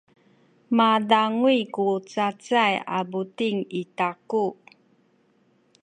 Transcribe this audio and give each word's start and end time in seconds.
midanguy 0.77 1.59
ku 1.75 1.85
cacay 2.11 2.73
a 2.97 2.99
buting 3.11 3.59
i 3.79 3.81
taku. 3.97 4.45